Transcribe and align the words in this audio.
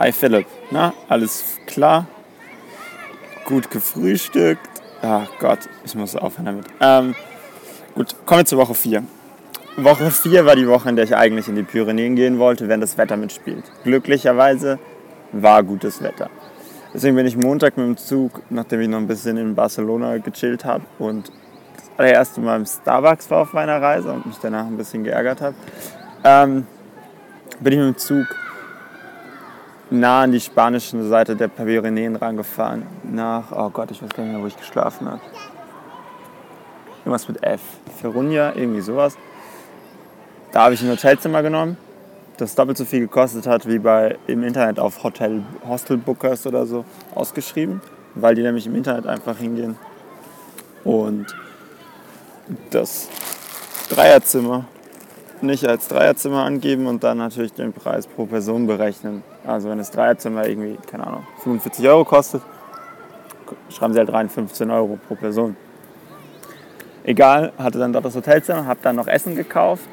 Hi 0.00 0.12
Philipp, 0.12 0.46
na, 0.70 0.94
alles 1.10 1.58
klar? 1.66 2.06
Gut 3.44 3.70
gefrühstückt? 3.70 4.66
Ach 5.02 5.28
Gott, 5.38 5.58
ich 5.84 5.94
muss 5.94 6.16
aufhören 6.16 6.46
damit. 6.46 6.64
Ähm, 6.80 7.14
gut, 7.94 8.16
kommen 8.24 8.40
wir 8.40 8.44
zur 8.46 8.60
Woche 8.60 8.72
4. 8.72 9.02
Woche 9.76 10.10
4 10.10 10.46
war 10.46 10.56
die 10.56 10.66
Woche, 10.66 10.88
in 10.88 10.96
der 10.96 11.04
ich 11.04 11.14
eigentlich 11.14 11.48
in 11.48 11.54
die 11.54 11.64
Pyrenäen 11.64 12.16
gehen 12.16 12.38
wollte, 12.38 12.66
wenn 12.68 12.80
das 12.80 12.96
Wetter 12.96 13.18
mitspielt. 13.18 13.62
Glücklicherweise 13.84 14.78
war 15.32 15.62
gutes 15.62 16.02
Wetter. 16.02 16.30
Deswegen 16.94 17.16
bin 17.16 17.26
ich 17.26 17.36
Montag 17.36 17.76
mit 17.76 17.86
dem 17.86 17.96
Zug, 17.98 18.40
nachdem 18.48 18.80
ich 18.80 18.88
noch 18.88 18.96
ein 18.96 19.06
bisschen 19.06 19.36
in 19.36 19.54
Barcelona 19.54 20.16
gechillt 20.16 20.64
habe 20.64 20.84
und 20.98 21.30
das 21.76 21.90
allererste 21.98 22.40
Mal 22.40 22.56
im 22.56 22.64
Starbucks 22.64 23.30
war 23.30 23.42
auf 23.42 23.52
meiner 23.52 23.82
Reise 23.82 24.10
und 24.12 24.24
mich 24.24 24.38
danach 24.40 24.64
ein 24.64 24.78
bisschen 24.78 25.04
geärgert 25.04 25.42
habe, 25.42 25.56
ähm, 26.24 26.66
bin 27.60 27.74
ich 27.74 27.78
mit 27.78 27.88
dem 27.88 27.98
Zug 27.98 28.26
nah 29.90 30.22
an 30.22 30.32
die 30.32 30.40
spanische 30.40 31.02
Seite 31.04 31.36
der 31.36 31.48
Pyrenäen 31.48 32.16
rangefahren. 32.16 32.86
Nach, 33.02 33.52
oh 33.52 33.70
Gott, 33.70 33.90
ich 33.90 34.02
weiß 34.02 34.10
gar 34.10 34.22
nicht 34.22 34.32
mehr, 34.32 34.42
wo 34.42 34.46
ich 34.46 34.56
geschlafen 34.56 35.08
habe. 35.08 35.20
Irgendwas 37.00 37.28
mit 37.28 37.42
F. 37.42 37.60
Ferunja, 38.00 38.52
irgendwie 38.54 38.80
sowas. 38.80 39.16
Da 40.52 40.64
habe 40.64 40.74
ich 40.74 40.82
ein 40.82 40.90
Hotelzimmer 40.90 41.42
genommen, 41.42 41.76
das 42.36 42.54
doppelt 42.54 42.76
so 42.76 42.84
viel 42.84 43.00
gekostet 43.00 43.46
hat 43.46 43.68
wie 43.68 43.78
bei 43.78 44.16
im 44.26 44.42
Internet 44.42 44.80
auf 44.80 45.04
Hotel, 45.04 45.42
Hostel 45.68 45.96
Bookers 45.96 46.46
oder 46.46 46.66
so 46.66 46.84
ausgeschrieben, 47.14 47.80
weil 48.14 48.34
die 48.34 48.42
nämlich 48.42 48.66
im 48.66 48.74
Internet 48.74 49.06
einfach 49.06 49.36
hingehen 49.36 49.76
und 50.82 51.26
das 52.70 53.08
Dreierzimmer 53.90 54.64
nicht 55.42 55.66
als 55.66 55.88
Dreierzimmer 55.88 56.44
angeben 56.44 56.86
und 56.86 57.04
dann 57.04 57.18
natürlich 57.18 57.52
den 57.52 57.72
Preis 57.72 58.06
pro 58.06 58.26
Person 58.26 58.66
berechnen. 58.66 59.22
Also 59.46 59.68
wenn 59.68 59.78
das 59.78 59.90
Dreierzimmer 59.90 60.46
irgendwie, 60.46 60.78
keine 60.86 61.06
Ahnung, 61.06 61.26
45 61.42 61.86
Euro 61.88 62.04
kostet, 62.04 62.42
schreiben 63.70 63.92
sie 63.92 63.98
halt 63.98 64.12
rein 64.12 64.28
15 64.28 64.70
Euro 64.70 64.98
pro 65.08 65.14
Person. 65.14 65.56
Egal, 67.04 67.52
hatte 67.58 67.78
dann 67.78 67.92
dort 67.92 68.04
das 68.04 68.14
Hotelzimmer, 68.14 68.66
habe 68.66 68.80
dann 68.82 68.96
noch 68.96 69.06
Essen 69.06 69.34
gekauft, 69.34 69.88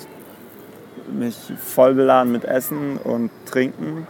mich 1.11 1.37
voll 1.57 1.93
beladen 1.93 2.31
mit 2.31 2.43
Essen 2.43 2.97
und 2.97 3.31
Trinken 3.45 4.07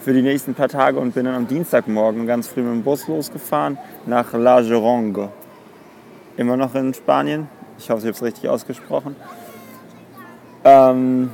für 0.00 0.12
die 0.12 0.22
nächsten 0.22 0.54
paar 0.54 0.68
Tage 0.68 0.98
und 0.98 1.14
bin 1.14 1.24
dann 1.24 1.34
am 1.34 1.46
Dienstagmorgen 1.46 2.26
ganz 2.26 2.48
früh 2.48 2.62
mit 2.62 2.72
dem 2.72 2.82
Bus 2.82 3.08
losgefahren 3.08 3.78
nach 4.06 4.32
La 4.32 4.60
Geronge. 4.60 5.30
Immer 6.36 6.56
noch 6.56 6.74
in 6.74 6.94
Spanien. 6.94 7.48
Ich 7.78 7.90
hoffe, 7.90 8.00
ich 8.00 8.06
habe 8.06 8.16
es 8.16 8.22
richtig 8.22 8.48
ausgesprochen. 8.48 9.16
Ähm, 10.64 11.30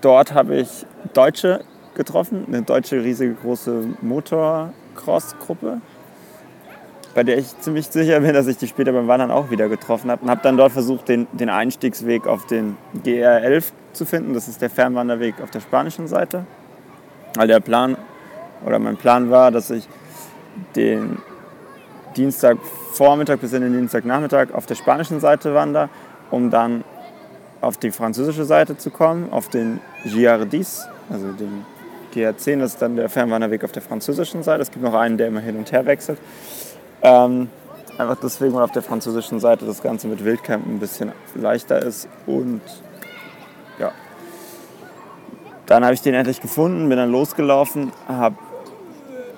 dort 0.00 0.34
habe 0.34 0.56
ich 0.56 0.86
Deutsche 1.12 1.64
getroffen, 1.94 2.44
eine 2.46 2.62
deutsche 2.62 3.02
riesige 3.02 3.34
große 3.34 3.84
Motocross-Gruppe, 4.00 5.80
bei 7.14 7.24
der 7.24 7.38
ich 7.38 7.58
ziemlich 7.58 7.88
sicher 7.88 8.20
bin, 8.20 8.32
dass 8.32 8.46
ich 8.46 8.56
die 8.56 8.68
später 8.68 8.92
beim 8.92 9.08
Wandern 9.08 9.32
auch 9.32 9.50
wieder 9.50 9.68
getroffen 9.68 10.10
habe. 10.10 10.22
Und 10.22 10.30
habe 10.30 10.40
dann 10.42 10.56
dort 10.56 10.72
versucht, 10.72 11.08
den, 11.08 11.26
den 11.32 11.50
Einstiegsweg 11.50 12.26
auf 12.26 12.46
den 12.46 12.76
GR11 13.04 13.72
zu 13.92 14.04
finden. 14.04 14.34
Das 14.34 14.46
ist 14.46 14.62
der 14.62 14.70
Fernwanderweg 14.70 15.40
auf 15.42 15.50
der 15.50 15.60
spanischen 15.60 16.06
Seite. 16.06 16.44
Weil 17.34 17.48
der 17.48 17.60
Plan, 17.60 17.96
oder 18.64 18.78
mein 18.78 18.96
Plan 18.96 19.30
war, 19.30 19.50
dass 19.50 19.70
ich 19.70 19.88
den 20.76 21.18
Dienstagvormittag 22.16 23.38
bis 23.38 23.52
in 23.52 23.62
den 23.62 23.72
Dienstagnachmittag 23.72 24.52
auf 24.52 24.66
der 24.66 24.74
spanischen 24.74 25.20
Seite 25.20 25.54
wandere, 25.54 25.88
um 26.30 26.50
dann 26.50 26.84
auf 27.60 27.76
die 27.76 27.90
französische 27.90 28.44
Seite 28.44 28.76
zu 28.76 28.90
kommen, 28.90 29.32
auf 29.32 29.48
den 29.48 29.80
Giardis, 30.04 30.86
also 31.10 31.32
den 31.32 31.64
GR10, 32.14 32.58
das 32.58 32.72
ist 32.72 32.82
dann 32.82 32.96
der 32.96 33.08
Fernwanderweg 33.08 33.64
auf 33.64 33.72
der 33.72 33.82
französischen 33.82 34.42
Seite. 34.42 34.62
Es 34.62 34.70
gibt 34.70 34.84
noch 34.84 34.94
einen, 34.94 35.16
der 35.16 35.28
immer 35.28 35.40
hin 35.40 35.56
und 35.56 35.70
her 35.72 35.86
wechselt. 35.86 36.18
Ähm, 37.02 37.48
einfach 37.98 38.16
deswegen, 38.22 38.54
weil 38.54 38.62
auf 38.62 38.72
der 38.72 38.82
französischen 38.82 39.40
Seite 39.40 39.64
das 39.64 39.82
Ganze 39.82 40.08
mit 40.08 40.24
Wildcamp 40.24 40.66
ein 40.66 40.78
bisschen 40.78 41.12
leichter 41.34 41.80
ist. 41.80 42.08
Und 42.26 42.62
ja, 43.78 43.92
dann 45.66 45.84
habe 45.84 45.94
ich 45.94 46.02
den 46.02 46.14
endlich 46.14 46.40
gefunden, 46.40 46.88
bin 46.88 46.98
dann 46.98 47.12
losgelaufen, 47.12 47.92
habe 48.08 48.36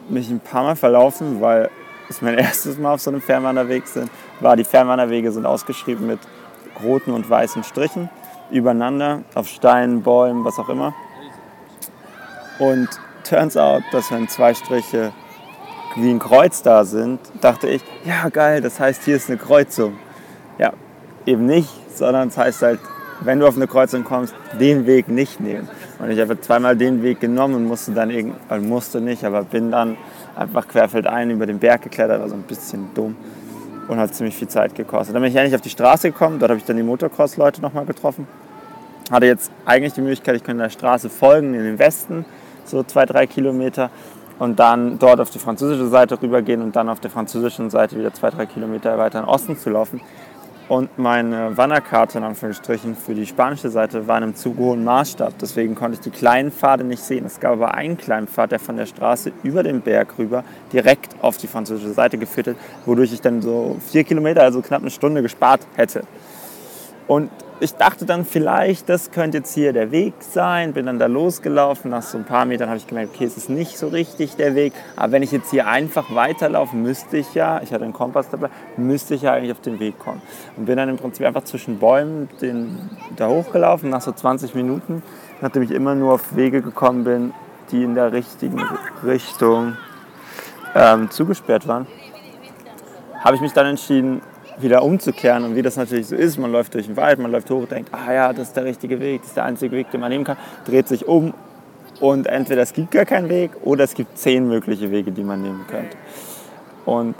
mich 0.08 0.30
ein 0.30 0.40
paar 0.40 0.64
Mal 0.64 0.76
verlaufen, 0.76 1.40
weil 1.40 1.70
es 2.08 2.22
mein 2.22 2.34
erstes 2.38 2.78
Mal 2.78 2.94
auf 2.94 3.00
so 3.00 3.10
einem 3.10 3.20
Fernwanderweg 3.20 3.86
sind, 3.86 4.10
war. 4.40 4.56
Die 4.56 4.64
Fernwanderwege 4.64 5.30
sind 5.30 5.44
ausgeschrieben 5.44 6.06
mit 6.06 6.20
roten 6.82 7.12
und 7.12 7.28
weißen 7.28 7.64
Strichen 7.64 8.08
übereinander 8.52 9.22
auf 9.34 9.48
Steinen, 9.48 10.02
Bäumen, 10.02 10.44
was 10.44 10.58
auch 10.58 10.68
immer. 10.68 10.94
Und 12.58 12.88
turns 13.28 13.56
out, 13.56 13.82
dass 13.92 14.10
wenn 14.12 14.28
zwei 14.28 14.54
Striche 14.54 15.12
wie 15.96 16.10
ein 16.10 16.18
Kreuz 16.18 16.62
da 16.62 16.84
sind, 16.84 17.20
dachte 17.40 17.68
ich, 17.68 17.82
ja 18.04 18.28
geil, 18.28 18.60
das 18.60 18.78
heißt, 18.80 19.04
hier 19.04 19.16
ist 19.16 19.28
eine 19.28 19.38
Kreuzung. 19.38 19.98
Ja, 20.58 20.72
eben 21.26 21.46
nicht, 21.46 21.70
sondern 21.96 22.28
es 22.28 22.38
heißt 22.38 22.62
halt, 22.62 22.80
wenn 23.20 23.40
du 23.40 23.46
auf 23.46 23.56
eine 23.56 23.66
Kreuzung 23.66 24.04
kommst, 24.04 24.34
den 24.58 24.86
Weg 24.86 25.08
nicht 25.08 25.40
nehmen. 25.40 25.68
Und 25.98 26.10
ich 26.10 26.20
habe 26.20 26.40
zweimal 26.40 26.76
den 26.76 27.02
Weg 27.02 27.20
genommen 27.20 27.54
und 27.54 27.66
musste 27.66 27.92
dann 27.92 28.10
irgendwie, 28.10 28.38
also 28.48 28.66
musste 28.66 29.00
nicht, 29.00 29.24
aber 29.24 29.44
bin 29.44 29.70
dann 29.70 29.96
einfach 30.34 30.66
querfeldein 30.66 31.30
über 31.30 31.46
den 31.46 31.58
Berg 31.58 31.82
geklettert, 31.82 32.20
also 32.20 32.34
ein 32.34 32.42
bisschen 32.42 32.90
dumm 32.94 33.16
und 33.88 33.98
hat 33.98 34.14
ziemlich 34.14 34.36
viel 34.36 34.48
Zeit 34.48 34.74
gekostet. 34.74 35.14
Dann 35.14 35.22
bin 35.22 35.30
ich 35.30 35.36
endlich 35.36 35.54
auf 35.54 35.60
die 35.60 35.70
Straße 35.70 36.10
gekommen, 36.10 36.38
dort 36.38 36.50
habe 36.50 36.58
ich 36.58 36.64
dann 36.64 36.76
die 36.76 36.82
Motocross-Leute 36.82 37.60
nochmal 37.60 37.84
getroffen. 37.84 38.26
Hatte 39.10 39.26
jetzt 39.26 39.50
eigentlich 39.64 39.92
die 39.92 40.00
Möglichkeit, 40.00 40.36
ich 40.36 40.44
könnte 40.44 40.62
der 40.62 40.70
Straße 40.70 41.10
folgen 41.10 41.54
in 41.54 41.64
den 41.64 41.78
Westen, 41.78 42.24
so 42.64 42.82
zwei, 42.82 43.04
drei 43.04 43.26
Kilometer 43.26 43.90
und 44.38 44.58
dann 44.58 44.98
dort 44.98 45.20
auf 45.20 45.30
die 45.30 45.38
französische 45.38 45.88
Seite 45.88 46.20
rübergehen 46.20 46.62
und 46.62 46.74
dann 46.74 46.88
auf 46.88 47.00
der 47.00 47.10
französischen 47.10 47.70
Seite 47.70 47.98
wieder 47.98 48.12
zwei, 48.12 48.30
drei 48.30 48.46
Kilometer 48.46 48.96
weiter 48.98 49.20
in 49.20 49.24
Osten 49.24 49.56
zu 49.56 49.70
laufen. 49.70 50.00
Und 50.68 50.96
meine 50.98 51.56
Wanderkarte 51.56 52.18
in 52.18 52.24
Anführungsstrichen 52.24 52.96
für 52.96 53.14
die 53.14 53.26
spanische 53.26 53.68
Seite 53.68 54.08
war 54.08 54.16
in 54.16 54.22
einem 54.22 54.34
zu 54.34 54.56
hohen 54.56 54.84
Maßstab. 54.84 55.34
Deswegen 55.38 55.74
konnte 55.74 55.96
ich 55.96 56.00
die 56.00 56.10
kleinen 56.10 56.50
Pfade 56.50 56.82
nicht 56.82 57.02
sehen. 57.02 57.26
Es 57.26 57.40
gab 57.40 57.52
aber 57.52 57.74
einen 57.74 57.98
kleinen 57.98 58.26
Pfad, 58.26 58.52
der 58.52 58.58
von 58.58 58.76
der 58.76 58.86
Straße 58.86 59.32
über 59.42 59.62
den 59.62 59.82
Berg 59.82 60.18
rüber 60.18 60.44
direkt 60.72 61.14
auf 61.20 61.36
die 61.36 61.46
französische 61.46 61.92
Seite 61.92 62.16
geführt 62.16 62.46
hat, 62.46 62.56
wodurch 62.86 63.12
ich 63.12 63.20
dann 63.20 63.42
so 63.42 63.76
vier 63.86 64.04
Kilometer, 64.04 64.42
also 64.42 64.62
knapp 64.62 64.80
eine 64.80 64.90
Stunde 64.90 65.20
gespart 65.20 65.60
hätte. 65.74 66.04
Und 67.06 67.30
ich 67.62 67.74
dachte 67.74 68.06
dann 68.06 68.24
vielleicht, 68.24 68.88
das 68.88 69.12
könnte 69.12 69.38
jetzt 69.38 69.54
hier 69.54 69.72
der 69.72 69.92
Weg 69.92 70.14
sein. 70.18 70.72
Bin 70.72 70.86
dann 70.86 70.98
da 70.98 71.06
losgelaufen. 71.06 71.92
Nach 71.92 72.02
so 72.02 72.18
ein 72.18 72.24
paar 72.24 72.44
Metern 72.44 72.68
habe 72.68 72.78
ich 72.78 72.88
gemerkt, 72.88 73.14
okay, 73.14 73.24
es 73.24 73.36
ist 73.36 73.48
nicht 73.48 73.78
so 73.78 73.86
richtig 73.86 74.34
der 74.34 74.56
Weg. 74.56 74.72
Aber 74.96 75.12
wenn 75.12 75.22
ich 75.22 75.30
jetzt 75.30 75.50
hier 75.52 75.68
einfach 75.68 76.12
weiterlaufe, 76.12 76.74
müsste 76.74 77.18
ich 77.18 77.34
ja, 77.34 77.62
ich 77.62 77.72
hatte 77.72 77.84
einen 77.84 77.92
Kompass 77.92 78.28
dabei, 78.30 78.48
müsste 78.76 79.14
ich 79.14 79.22
ja 79.22 79.34
eigentlich 79.34 79.52
auf 79.52 79.60
den 79.60 79.78
Weg 79.78 79.96
kommen. 80.00 80.20
Und 80.56 80.66
bin 80.66 80.76
dann 80.76 80.88
im 80.88 80.96
Prinzip 80.96 81.24
einfach 81.24 81.44
zwischen 81.44 81.78
Bäumen 81.78 82.28
den, 82.40 82.90
da 83.14 83.28
hochgelaufen. 83.28 83.90
Nach 83.90 84.02
so 84.02 84.10
20 84.10 84.56
Minuten, 84.56 85.00
nachdem 85.40 85.62
ich 85.62 85.70
immer 85.70 85.94
nur 85.94 86.14
auf 86.14 86.34
Wege 86.34 86.62
gekommen 86.62 87.04
bin, 87.04 87.32
die 87.70 87.84
in 87.84 87.94
der 87.94 88.12
richtigen 88.12 88.60
Richtung 89.04 89.76
ähm, 90.74 91.10
zugesperrt 91.12 91.68
waren, 91.68 91.86
habe 93.20 93.36
ich 93.36 93.40
mich 93.40 93.52
dann 93.52 93.66
entschieden, 93.66 94.20
wieder 94.58 94.82
umzukehren. 94.82 95.44
Und 95.44 95.56
wie 95.56 95.62
das 95.62 95.76
natürlich 95.76 96.06
so 96.06 96.16
ist, 96.16 96.38
man 96.38 96.52
läuft 96.52 96.74
durch 96.74 96.86
den 96.86 96.96
Wald, 96.96 97.18
man 97.18 97.30
läuft 97.30 97.50
hoch, 97.50 97.66
denkt, 97.66 97.92
ah 97.92 98.12
ja, 98.12 98.32
das 98.32 98.48
ist 98.48 98.56
der 98.56 98.64
richtige 98.64 99.00
Weg, 99.00 99.20
das 99.20 99.28
ist 99.28 99.36
der 99.36 99.44
einzige 99.44 99.76
Weg, 99.76 99.90
den 99.90 100.00
man 100.00 100.10
nehmen 100.10 100.24
kann, 100.24 100.36
dreht 100.64 100.88
sich 100.88 101.06
um 101.06 101.34
und 102.00 102.26
entweder 102.26 102.62
es 102.62 102.72
gibt 102.72 102.90
gar 102.90 103.04
keinen 103.04 103.28
Weg 103.28 103.52
oder 103.62 103.84
es 103.84 103.94
gibt 103.94 104.18
zehn 104.18 104.48
mögliche 104.48 104.90
Wege, 104.90 105.12
die 105.12 105.24
man 105.24 105.42
nehmen 105.42 105.64
könnte. 105.68 105.96
Und 106.84 107.14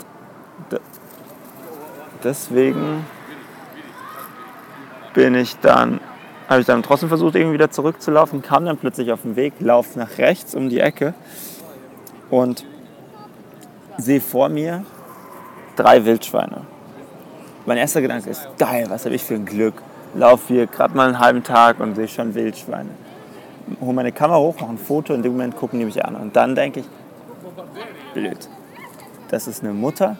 deswegen 2.23 3.05
bin 5.13 5.35
ich 5.35 5.57
dann, 5.59 6.01
habe 6.49 6.61
ich 6.61 6.65
dann 6.65 6.83
trotzdem 6.83 7.09
versucht, 7.09 7.35
irgendwie 7.35 7.53
wieder 7.53 7.71
zurückzulaufen, 7.71 8.41
kam 8.41 8.65
dann 8.65 8.77
plötzlich 8.77 9.11
auf 9.11 9.21
den 9.21 9.35
Weg, 9.35 9.53
lauf 9.59 9.95
nach 9.95 10.17
rechts 10.17 10.53
um 10.55 10.69
die 10.69 10.79
Ecke 10.79 11.13
und 12.29 12.65
sehe 13.97 14.21
vor 14.21 14.49
mir 14.49 14.83
drei 15.75 16.03
Wildschweine 16.03 16.72
mein 17.65 17.77
erster 17.77 18.01
Gedanke 18.01 18.29
ist, 18.29 18.47
geil, 18.57 18.85
was 18.89 19.05
habe 19.05 19.15
ich 19.15 19.23
für 19.23 19.35
ein 19.35 19.45
Glück. 19.45 19.75
Lauf 20.15 20.47
hier 20.47 20.67
gerade 20.67 20.95
mal 20.95 21.07
einen 21.07 21.19
halben 21.19 21.43
Tag 21.43 21.79
und 21.79 21.95
sehe 21.95 22.07
schon 22.07 22.35
Wildschweine. 22.35 22.89
Hole 23.81 23.93
meine 23.93 24.11
Kamera 24.11 24.37
hoch, 24.39 24.59
mache 24.59 24.71
ein 24.71 24.77
Foto, 24.77 25.13
in 25.13 25.23
dem 25.23 25.31
Moment 25.31 25.55
gucken 25.55 25.79
die 25.79 25.85
mich 25.85 26.03
an. 26.03 26.15
Und 26.15 26.35
dann 26.35 26.55
denke 26.55 26.81
ich, 26.81 26.85
blöd. 28.13 28.37
Das 29.29 29.47
ist 29.47 29.63
eine 29.63 29.73
Mutter 29.73 30.17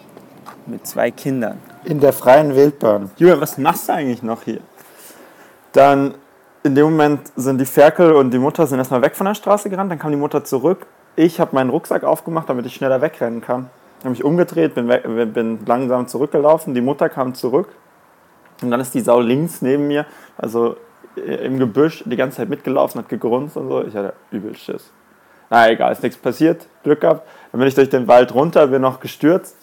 mit 0.66 0.88
zwei 0.88 1.12
Kindern. 1.12 1.60
In 1.84 2.00
der 2.00 2.14
freien 2.14 2.56
Wildbahn. 2.56 3.12
Julian, 3.18 3.42
was 3.42 3.58
machst 3.58 3.90
du 3.90 3.94
eigentlich 3.94 4.24
noch 4.24 4.44
hier? 4.44 4.62
Dann 5.74 6.16
in 6.64 6.76
dem 6.76 6.86
Moment 6.86 7.32
sind 7.36 7.60
die 7.60 7.66
Ferkel 7.66 8.14
und 8.14 8.32
die 8.32 8.40
Mutter 8.40 8.66
sind 8.66 8.80
erstmal 8.80 9.02
weg 9.02 9.16
von 9.16 9.26
der 9.26 9.36
Straße 9.36 9.70
gerannt, 9.70 9.92
dann 9.92 10.00
kam 10.00 10.12
die 10.12 10.18
Mutter 10.18 10.44
zurück. 10.46 10.88
Ich 11.16 11.40
habe 11.40 11.54
meinen 11.54 11.70
Rucksack 11.70 12.04
aufgemacht, 12.04 12.50
damit 12.50 12.66
ich 12.66 12.74
schneller 12.74 13.02
wegrennen 13.02 13.42
kann 13.42 13.70
habe 14.04 14.12
mich 14.12 14.24
umgedreht, 14.24 14.76
bin, 14.76 14.88
weg, 14.88 15.04
bin 15.34 15.60
langsam 15.66 16.08
zurückgelaufen. 16.08 16.74
Die 16.74 16.82
Mutter 16.82 17.10
kam 17.10 17.34
zurück 17.34 17.70
und 18.62 18.72
dann 18.72 18.80
ist 18.80 18.94
die 18.94 19.02
Sau 19.02 19.20
links 19.20 19.62
neben 19.62 19.88
mir, 19.88 20.06
also 20.38 20.78
im 21.16 21.60
Gebüsch, 21.60 22.04
die 22.06 22.16
ganze 22.16 22.38
Zeit 22.38 22.50
mitgelaufen, 22.50 23.00
hat 23.00 23.10
gegrunzt 23.10 23.58
und 23.58 23.70
so. 23.70 23.84
Ich 23.84 23.96
hatte 23.96 24.14
übel 24.32 24.56
Schiss. 24.56 24.92
Na 25.50 25.70
egal, 25.70 25.92
ist 25.92 26.02
nichts 26.02 26.18
passiert, 26.18 26.68
Glück 26.84 27.02
gehabt. 27.02 27.28
Dann 27.52 27.60
bin 27.60 27.68
ich 27.68 27.76
durch 27.76 27.90
den 27.90 28.08
Wald 28.08 28.34
runter, 28.34 28.68
bin 28.68 28.82
noch 28.82 29.00
gestürzt, 29.00 29.56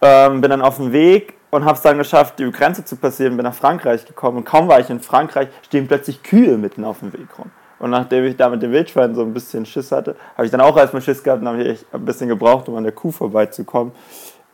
ähm, 0.00 0.40
bin 0.40 0.50
dann 0.50 0.62
auf 0.62 0.76
dem 0.76 0.92
Weg 0.92 1.34
und 1.50 1.64
habe 1.64 1.74
es 1.74 1.82
dann 1.82 1.98
geschafft, 1.98 2.38
die 2.38 2.50
Grenze 2.50 2.84
zu 2.84 2.96
passieren, 2.96 3.36
bin 3.36 3.44
nach 3.44 3.54
Frankreich 3.54 4.06
gekommen. 4.06 4.38
Und 4.38 4.44
kaum 4.44 4.68
war 4.68 4.80
ich 4.80 4.90
in 4.90 5.00
Frankreich, 5.00 5.48
stehen 5.62 5.88
plötzlich 5.88 6.22
Kühe 6.22 6.56
mitten 6.56 6.84
auf 6.84 7.00
dem 7.00 7.12
Weg 7.12 7.26
rum. 7.38 7.50
Und 7.78 7.90
nachdem 7.90 8.24
ich 8.24 8.36
da 8.36 8.48
mit 8.48 8.62
dem 8.62 8.72
Wildschwein 8.72 9.14
so 9.14 9.22
ein 9.22 9.34
bisschen 9.34 9.66
Schiss 9.66 9.92
hatte, 9.92 10.16
habe 10.36 10.46
ich 10.46 10.50
dann 10.50 10.60
auch 10.60 10.76
erstmal 10.76 11.02
Schiss 11.02 11.22
gehabt 11.22 11.42
und 11.42 11.48
habe 11.48 11.62
ich 11.62 11.84
ein 11.92 12.04
bisschen 12.04 12.28
gebraucht, 12.28 12.68
um 12.68 12.76
an 12.76 12.84
der 12.84 12.92
Kuh 12.92 13.10
vorbeizukommen. 13.10 13.92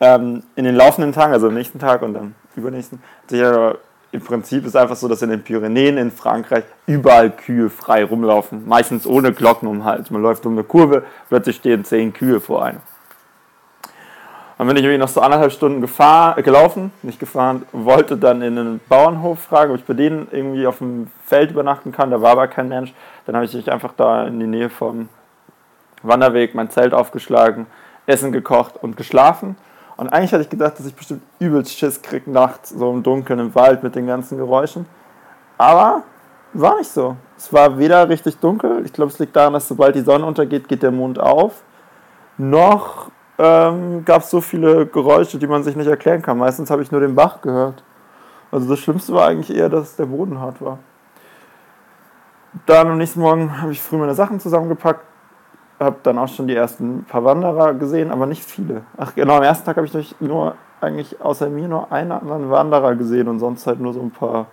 Ähm, 0.00 0.42
in 0.56 0.64
den 0.64 0.74
laufenden 0.74 1.12
Tagen, 1.12 1.32
also 1.32 1.48
am 1.48 1.54
nächsten 1.54 1.78
Tag 1.78 2.02
und 2.02 2.14
dann 2.14 2.34
übernächsten, 2.56 3.00
hat 3.22 3.30
sich 3.30 3.42
aber 3.42 3.78
im 4.12 4.22
Prinzip 4.22 4.66
ist 4.66 4.76
einfach 4.76 4.96
so, 4.96 5.06
dass 5.06 5.22
in 5.22 5.30
den 5.30 5.42
Pyrenäen 5.42 5.96
in 5.96 6.10
Frankreich 6.10 6.64
überall 6.86 7.30
Kühe 7.30 7.70
frei 7.70 8.04
rumlaufen. 8.04 8.66
Meistens 8.66 9.06
ohne 9.06 9.32
Glocken 9.32 9.68
um 9.68 9.78
den 9.78 9.84
Hals. 9.84 10.10
Man 10.10 10.22
läuft 10.22 10.44
um 10.46 10.52
eine 10.52 10.64
Kurve, 10.64 11.04
plötzlich 11.28 11.56
stehen 11.56 11.84
zehn 11.84 12.12
Kühe 12.12 12.40
vor 12.40 12.64
einem. 12.64 12.80
Dann 14.60 14.66
bin 14.66 14.76
ich 14.76 14.82
irgendwie 14.82 14.98
noch 14.98 15.08
so 15.08 15.22
anderthalb 15.22 15.52
Stunden 15.52 15.80
gefahr, 15.80 16.34
gelaufen, 16.42 16.92
nicht 17.00 17.18
gefahren, 17.18 17.64
wollte 17.72 18.18
dann 18.18 18.42
in 18.42 18.58
einen 18.58 18.80
Bauernhof 18.90 19.38
fragen, 19.38 19.72
ob 19.72 19.78
ich 19.78 19.86
bei 19.86 19.94
denen 19.94 20.28
irgendwie 20.30 20.66
auf 20.66 20.76
dem 20.76 21.06
Feld 21.24 21.52
übernachten 21.52 21.92
kann. 21.92 22.10
Da 22.10 22.20
war 22.20 22.32
aber 22.32 22.46
kein 22.46 22.68
Mensch. 22.68 22.92
Dann 23.24 23.36
habe 23.36 23.46
ich 23.46 23.54
mich 23.54 23.72
einfach 23.72 23.94
da 23.96 24.26
in 24.26 24.38
die 24.38 24.46
Nähe 24.46 24.68
vom 24.68 25.08
Wanderweg 26.02 26.54
mein 26.54 26.68
Zelt 26.68 26.92
aufgeschlagen, 26.92 27.68
Essen 28.04 28.32
gekocht 28.32 28.74
und 28.82 28.98
geschlafen. 28.98 29.56
Und 29.96 30.10
eigentlich 30.10 30.34
hatte 30.34 30.42
ich 30.42 30.50
gedacht, 30.50 30.78
dass 30.78 30.84
ich 30.84 30.94
bestimmt 30.94 31.22
übelst 31.38 31.72
Schiss 31.78 32.02
kriege 32.02 32.30
nachts, 32.30 32.68
so 32.68 32.90
im 32.90 33.02
Dunkeln 33.02 33.38
im 33.38 33.54
Wald 33.54 33.82
mit 33.82 33.94
den 33.94 34.06
ganzen 34.06 34.36
Geräuschen. 34.36 34.84
Aber 35.56 36.02
war 36.52 36.76
nicht 36.76 36.90
so. 36.90 37.16
Es 37.38 37.50
war 37.50 37.78
weder 37.78 38.10
richtig 38.10 38.36
dunkel, 38.40 38.82
ich 38.84 38.92
glaube, 38.92 39.10
es 39.10 39.18
liegt 39.18 39.34
daran, 39.34 39.54
dass 39.54 39.68
sobald 39.68 39.94
die 39.94 40.00
Sonne 40.00 40.26
untergeht, 40.26 40.68
geht 40.68 40.82
der 40.82 40.90
Mond 40.90 41.18
auf, 41.18 41.62
noch 42.36 43.10
ähm, 43.40 44.04
gab 44.04 44.22
es 44.22 44.30
so 44.30 44.40
viele 44.40 44.86
Geräusche, 44.86 45.38
die 45.38 45.46
man 45.46 45.62
sich 45.62 45.74
nicht 45.74 45.86
erklären 45.86 46.20
kann. 46.20 46.36
Meistens 46.38 46.70
habe 46.70 46.82
ich 46.82 46.92
nur 46.92 47.00
den 47.00 47.14
Bach 47.14 47.40
gehört. 47.40 47.82
Also 48.50 48.68
das 48.68 48.80
Schlimmste 48.80 49.14
war 49.14 49.28
eigentlich 49.28 49.56
eher, 49.56 49.68
dass 49.68 49.96
der 49.96 50.06
Boden 50.06 50.40
hart 50.40 50.60
war. 50.60 50.78
Dann 52.66 52.88
am 52.88 52.98
nächsten 52.98 53.20
Morgen 53.20 53.62
habe 53.62 53.72
ich 53.72 53.80
früh 53.80 53.96
meine 53.96 54.14
Sachen 54.14 54.40
zusammengepackt, 54.40 55.04
habe 55.78 55.96
dann 56.02 56.18
auch 56.18 56.28
schon 56.28 56.48
die 56.48 56.54
ersten 56.54 57.04
paar 57.04 57.24
Wanderer 57.24 57.74
gesehen, 57.74 58.10
aber 58.10 58.26
nicht 58.26 58.44
viele. 58.44 58.82
Ach 58.98 59.14
genau, 59.14 59.36
am 59.36 59.42
ersten 59.42 59.64
Tag 59.64 59.76
habe 59.76 59.86
ich 59.86 60.20
nur 60.20 60.56
eigentlich 60.80 61.20
außer 61.20 61.48
mir 61.48 61.68
nur 61.68 61.90
einen 61.92 62.12
anderen 62.12 62.50
Wanderer 62.50 62.94
gesehen 62.96 63.28
und 63.28 63.38
sonst 63.38 63.66
halt 63.66 63.80
nur 63.80 63.94
so 63.94 64.00
ein 64.00 64.10
paar 64.10 64.46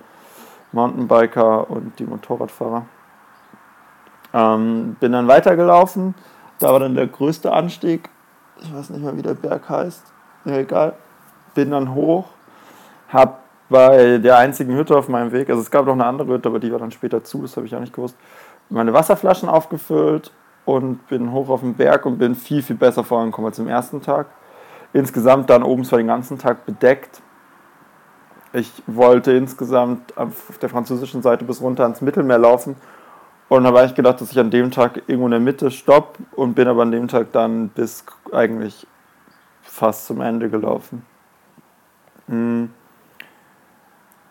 Mountainbiker 0.71 1.69
und 1.69 1.97
die 1.99 2.05
Motorradfahrer. 2.05 2.85
Ähm, 4.33 4.95
bin 4.99 5.11
dann 5.11 5.27
weitergelaufen, 5.27 6.13
da 6.59 6.71
war 6.71 6.79
dann 6.79 6.95
der 6.95 7.07
größte 7.07 7.51
Anstieg. 7.51 8.09
Ich 8.61 8.73
weiß 8.73 8.89
nicht 8.89 9.03
mehr, 9.03 9.15
wie 9.15 9.21
der 9.21 9.33
Berg 9.33 9.69
heißt. 9.69 10.03
Ja, 10.45 10.57
egal. 10.57 10.93
Bin 11.53 11.71
dann 11.71 11.93
hoch, 11.93 12.25
hab 13.09 13.43
bei 13.69 14.17
der 14.17 14.37
einzigen 14.37 14.75
Hütte 14.75 14.97
auf 14.97 15.09
meinem 15.09 15.31
Weg, 15.31 15.49
also 15.49 15.61
es 15.61 15.71
gab 15.71 15.85
noch 15.85 15.93
eine 15.93 16.05
andere 16.05 16.33
Hütte, 16.33 16.49
aber 16.49 16.59
die 16.59 16.71
war 16.71 16.79
dann 16.79 16.91
später 16.91 17.23
zu, 17.23 17.41
das 17.41 17.57
habe 17.57 17.65
ich 17.65 17.75
auch 17.75 17.79
nicht 17.79 17.93
gewusst, 17.93 18.15
meine 18.69 18.93
Wasserflaschen 18.93 19.49
aufgefüllt 19.49 20.31
und 20.65 21.07
bin 21.07 21.31
hoch 21.31 21.49
auf 21.49 21.61
den 21.61 21.73
Berg 21.73 22.05
und 22.05 22.17
bin 22.17 22.35
viel, 22.35 22.61
viel 22.61 22.75
besser 22.75 23.03
vorangekommen 23.03 23.49
als 23.49 23.59
am 23.59 23.67
ersten 23.67 24.01
Tag. 24.01 24.27
Insgesamt 24.93 25.49
dann 25.49 25.63
oben 25.63 25.83
zwar 25.83 25.97
den 25.97 26.07
ganzen 26.07 26.37
Tag 26.37 26.65
bedeckt. 26.65 27.21
Ich 28.53 28.71
wollte 28.87 29.33
insgesamt 29.33 30.17
auf 30.17 30.57
der 30.61 30.69
französischen 30.69 31.21
Seite 31.21 31.45
bis 31.45 31.61
runter 31.61 31.83
ans 31.83 32.01
Mittelmeer 32.01 32.37
laufen. 32.37 32.75
Und 33.49 33.63
da 33.63 33.73
war 33.73 33.85
ich 33.85 33.95
gedacht, 33.95 34.19
dass 34.19 34.31
ich 34.31 34.39
an 34.39 34.51
dem 34.51 34.71
Tag 34.71 35.03
irgendwo 35.07 35.25
in 35.25 35.31
der 35.31 35.39
Mitte 35.39 35.71
stopp 35.71 36.17
und 36.35 36.53
bin 36.53 36.67
aber 36.67 36.81
an 36.81 36.91
dem 36.91 37.07
Tag 37.07 37.31
dann 37.31 37.69
bis 37.69 38.03
eigentlich 38.33 38.85
fast 39.61 40.07
zum 40.07 40.21
Ende 40.21 40.49
gelaufen. 40.49 41.05
Hm. 42.27 42.71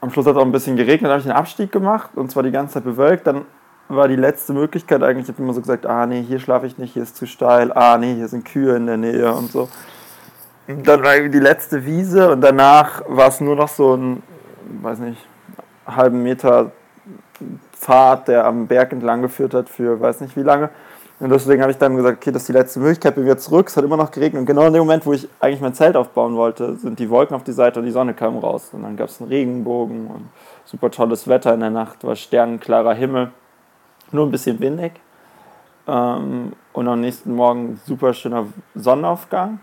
Am 0.02 0.10
Schluss 0.10 0.26
hat 0.26 0.34
es 0.34 0.38
auch 0.38 0.44
ein 0.44 0.52
bisschen 0.52 0.76
geregnet, 0.76 1.04
dann 1.04 1.12
habe 1.12 1.20
ich 1.20 1.26
einen 1.26 1.38
Abstieg 1.38 1.72
gemacht 1.72 2.10
und 2.14 2.30
zwar 2.30 2.42
die 2.42 2.50
ganze 2.50 2.74
Zeit 2.74 2.84
bewölkt. 2.84 3.26
Dann 3.26 3.46
war 3.88 4.08
die 4.08 4.16
letzte 4.16 4.52
Möglichkeit 4.52 5.02
eigentlich, 5.02 5.28
ich 5.28 5.34
habe 5.34 5.42
immer 5.42 5.54
so 5.54 5.60
gesagt, 5.60 5.86
ah 5.86 6.06
nee, 6.06 6.22
hier 6.22 6.38
schlafe 6.38 6.66
ich 6.66 6.76
nicht, 6.76 6.92
hier 6.92 7.02
ist 7.02 7.16
zu 7.16 7.26
steil, 7.26 7.72
ah 7.72 7.96
nee, 7.96 8.14
hier 8.14 8.28
sind 8.28 8.44
Kühe 8.44 8.76
in 8.76 8.86
der 8.86 8.98
Nähe 8.98 9.32
und 9.32 9.50
so. 9.50 9.68
Dann 10.66 11.02
war 11.02 11.18
die 11.20 11.38
letzte 11.38 11.86
Wiese 11.86 12.30
und 12.32 12.40
danach 12.40 13.02
war 13.08 13.28
es 13.28 13.40
nur 13.40 13.56
noch 13.56 13.68
so 13.68 13.94
ein, 13.94 14.22
weiß 14.82 14.98
nicht, 14.98 15.24
halben 15.86 16.22
Meter 16.22 16.72
Pfad, 17.78 18.28
der 18.28 18.44
am 18.46 18.67
Berg 18.67 18.93
entlang 18.93 19.23
geführt 19.23 19.55
hat 19.55 19.69
für 19.69 20.00
weiß 20.00 20.20
nicht 20.20 20.37
wie 20.37 20.43
lange. 20.43 20.70
Und 21.19 21.31
deswegen 21.31 21.62
habe 21.62 21.73
ich 21.73 21.78
dann 21.78 21.96
gesagt, 21.96 22.19
okay, 22.19 22.31
das 22.31 22.43
ist 22.43 22.49
die 22.49 22.52
letzte 22.52 22.78
Möglichkeit, 22.78 23.14
bin 23.14 23.25
wieder 23.25 23.38
zurück, 23.38 23.69
es 23.69 23.76
hat 23.76 23.84
immer 23.84 23.96
noch 23.96 24.11
geregnet. 24.11 24.40
Und 24.40 24.46
genau 24.46 24.67
in 24.67 24.75
dem 24.75 24.81
Moment, 24.81 25.06
wo 25.06 25.14
ich 25.14 25.26
eigentlich 25.40 25.62
mein 25.62 25.73
Zelt 25.73 25.96
aufbauen 25.96 26.37
wollte, 26.37 26.76
sind 26.76 26.99
die 26.99 27.08
Wolken 27.08 27.34
auf 27.34 27.43
die 27.43 27.52
Seite 27.52 27.81
und 27.81 27.87
die 27.87 27.93
Sonne 27.93 28.12
kam 28.12 28.37
raus. 28.37 28.70
Und 28.73 28.82
dann 28.82 28.96
gab 28.96 29.08
es 29.08 29.20
einen 29.20 29.31
Regenbogen 29.31 30.08
und 30.08 30.28
super 30.67 30.90
tolles 30.90 31.26
Wetter 31.26 31.55
in 31.55 31.61
der 31.61 31.70
Nacht, 31.70 32.05
war 32.05 32.17
sternenklarer 32.17 32.93
Himmel 32.93 33.31
nur 34.12 34.26
ein 34.26 34.31
bisschen 34.31 34.61
windig. 34.61 34.93
Ähm, 35.87 36.52
und 36.73 36.88
am 36.88 37.00
nächsten 37.00 37.34
Morgen 37.34 37.81
super 37.84 38.12
schöner 38.12 38.46
Sonnenaufgang. 38.75 39.61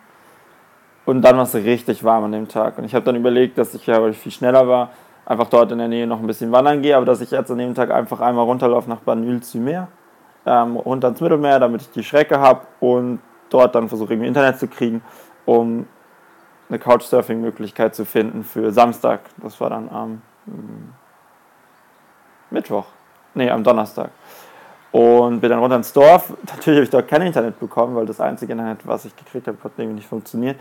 Und 1.05 1.21
dann 1.21 1.35
war 1.35 1.43
es 1.43 1.53
richtig 1.53 2.03
warm 2.03 2.25
an 2.25 2.31
dem 2.31 2.47
Tag. 2.47 2.77
Und 2.77 2.85
ich 2.85 2.95
habe 2.95 3.05
dann 3.05 3.15
überlegt, 3.15 3.57
dass 3.57 3.73
ich 3.73 3.85
ja, 3.85 4.11
viel 4.13 4.31
schneller 4.31 4.67
war, 4.67 4.91
einfach 5.25 5.47
dort 5.47 5.71
in 5.71 5.77
der 5.77 5.87
Nähe 5.87 6.07
noch 6.07 6.19
ein 6.19 6.27
bisschen 6.27 6.51
wandern 6.51 6.81
gehe, 6.81 6.95
aber 6.95 7.05
dass 7.05 7.21
ich 7.21 7.31
jetzt 7.31 7.49
an 7.49 7.57
dem 7.57 7.75
Tag 7.75 7.91
einfach 7.91 8.19
einmal 8.19 8.45
runterlaufe 8.45 8.89
nach 8.89 8.99
Banül-Zumer, 8.99 9.87
ähm, 10.45 10.75
runter 10.75 11.09
ins 11.09 11.21
Mittelmeer, 11.21 11.59
damit 11.59 11.81
ich 11.81 11.91
die 11.91 12.03
Schrecke 12.03 12.39
habe 12.39 12.61
und 12.79 13.19
dort 13.49 13.75
dann 13.75 13.87
versuche, 13.87 14.13
irgendwie 14.13 14.27
Internet 14.27 14.59
zu 14.59 14.67
kriegen, 14.67 15.01
um 15.45 15.87
eine 16.69 16.79
Couchsurfing-Möglichkeit 16.79 17.95
zu 17.95 18.05
finden 18.05 18.43
für 18.43 18.71
Samstag. 18.71 19.21
Das 19.37 19.59
war 19.61 19.69
dann 19.69 19.89
am 19.89 20.21
ähm, 20.47 20.93
Mittwoch. 22.49 22.85
Nee, 23.35 23.49
am 23.49 23.63
Donnerstag. 23.63 24.11
Und 24.91 25.39
bin 25.39 25.49
dann 25.49 25.59
runter 25.59 25.77
ins 25.77 25.91
Dorf. 25.91 26.33
Natürlich 26.45 26.77
habe 26.77 26.83
ich 26.83 26.89
dort 26.89 27.07
kein 27.07 27.23
Internet 27.23 27.59
bekommen, 27.59 27.95
weil 27.95 28.05
das 28.05 28.21
einzige 28.21 28.51
Internet, 28.51 28.85
was 28.85 29.05
ich 29.05 29.15
gekriegt 29.15 29.47
habe, 29.47 29.57
hat 29.63 29.71
irgendwie 29.77 29.95
nicht 29.95 30.07
funktioniert. 30.07 30.57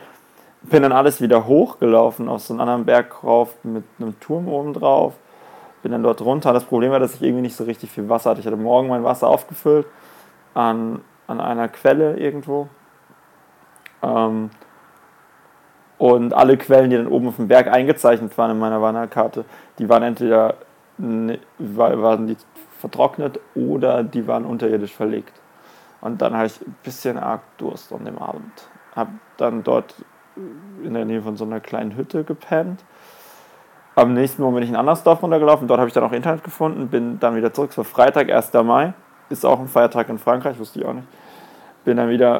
Bin 0.64 0.82
dann 0.82 0.92
alles 0.92 1.20
wieder 1.20 1.46
hochgelaufen 1.46 2.28
auf 2.28 2.42
so 2.42 2.54
einen 2.54 2.60
anderen 2.60 2.84
Berg 2.84 3.24
rauf 3.24 3.54
mit 3.64 3.84
einem 3.98 4.18
Turm 4.20 4.48
oben 4.48 4.72
drauf. 4.72 5.14
Bin 5.82 5.92
dann 5.92 6.02
dort 6.02 6.20
runter. 6.20 6.52
Das 6.52 6.64
Problem 6.64 6.92
war, 6.92 7.00
dass 7.00 7.16
ich 7.16 7.22
irgendwie 7.22 7.42
nicht 7.42 7.56
so 7.56 7.64
richtig 7.64 7.90
viel 7.90 8.08
Wasser 8.08 8.30
hatte. 8.30 8.40
Ich 8.40 8.46
hatte 8.46 8.56
morgen 8.56 8.88
mein 8.88 9.02
Wasser 9.02 9.28
aufgefüllt 9.28 9.86
an, 10.54 11.00
an 11.26 11.40
einer 11.40 11.68
Quelle 11.68 12.16
irgendwo. 12.16 12.68
Ähm, 14.02 14.50
und 15.98 16.34
alle 16.34 16.56
Quellen, 16.56 16.90
die 16.90 16.96
dann 16.96 17.06
oben 17.06 17.28
auf 17.28 17.36
dem 17.36 17.48
Berg 17.48 17.68
eingezeichnet 17.68 18.36
waren 18.36 18.50
in 18.50 18.58
meiner 18.58 18.82
Wanderkarte, 18.82 19.44
die 19.78 19.88
waren 19.88 20.02
entweder 20.02 20.56
waren 20.98 22.26
die 22.26 22.36
vertrocknet 22.78 23.40
oder 23.54 24.02
die 24.02 24.26
waren 24.26 24.44
unterirdisch 24.44 24.94
verlegt. 24.94 25.32
Und 26.00 26.20
dann 26.20 26.36
hatte 26.36 26.46
ich 26.46 26.66
ein 26.66 26.76
bisschen 26.82 27.16
arg 27.16 27.42
Durst 27.58 27.92
an 27.92 28.04
dem 28.04 28.18
Abend. 28.18 28.68
Hab 28.94 29.08
dann 29.36 29.62
dort 29.62 29.94
in 30.82 30.94
der 30.94 31.04
Nähe 31.04 31.22
von 31.22 31.36
so 31.36 31.44
einer 31.44 31.60
kleinen 31.60 31.96
Hütte 31.96 32.24
gepennt. 32.24 32.84
Am 33.94 34.14
nächsten 34.14 34.42
Morgen 34.42 34.54
bin 34.54 34.64
ich 34.64 34.70
in 34.70 34.76
ein 34.76 34.80
anderes 34.80 35.02
Dorf 35.02 35.22
runtergelaufen. 35.22 35.68
Dort 35.68 35.78
habe 35.78 35.88
ich 35.88 35.94
dann 35.94 36.04
auch 36.04 36.12
Internet 36.12 36.42
gefunden. 36.42 36.88
Bin 36.88 37.20
dann 37.20 37.36
wieder 37.36 37.52
zurück. 37.52 37.70
Es 37.70 37.78
war 37.78 37.84
Freitag, 37.84 38.30
1. 38.30 38.52
Mai. 38.64 38.94
Ist 39.28 39.44
auch 39.44 39.60
ein 39.60 39.68
Feiertag 39.68 40.08
in 40.08 40.18
Frankreich, 40.18 40.58
wusste 40.58 40.80
ich 40.80 40.86
auch 40.86 40.94
nicht. 40.94 41.06
Bin 41.84 41.96
dann 41.98 42.08
wieder. 42.08 42.38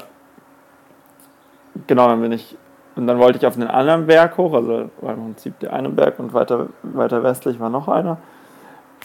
Genau, 1.86 2.08
dann 2.08 2.20
bin 2.20 2.32
ich. 2.32 2.56
Und 2.94 3.06
dann 3.06 3.18
wollte 3.18 3.38
ich 3.38 3.46
auf 3.46 3.56
einen 3.56 3.68
anderen 3.68 4.06
Berg 4.06 4.36
hoch. 4.38 4.54
Also 4.54 4.90
war 5.00 5.14
im 5.14 5.24
Prinzip 5.24 5.58
der 5.60 5.72
eine 5.74 5.90
Berg 5.90 6.18
und 6.18 6.32
weiter, 6.32 6.68
weiter 6.82 7.22
westlich 7.22 7.60
war 7.60 7.70
noch 7.70 7.88
einer. 7.88 8.18